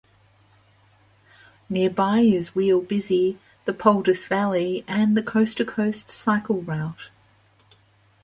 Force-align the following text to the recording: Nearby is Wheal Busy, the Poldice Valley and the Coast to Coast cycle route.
Nearby 1.69 2.21
is 2.21 2.55
Wheal 2.55 2.81
Busy, 2.81 3.37
the 3.65 3.71
Poldice 3.73 4.25
Valley 4.25 4.83
and 4.87 5.15
the 5.15 5.21
Coast 5.21 5.57
to 5.57 5.65
Coast 5.65 6.09
cycle 6.09 6.63
route. 6.63 7.11